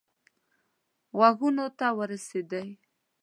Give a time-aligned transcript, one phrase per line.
[1.17, 2.67] غوږونو ته ورسېدی.